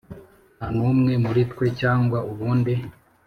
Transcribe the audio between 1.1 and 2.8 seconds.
muri twecyangwa ubundi